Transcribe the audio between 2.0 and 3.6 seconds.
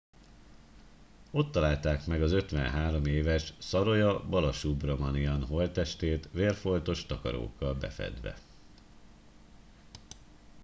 meg az 53 éves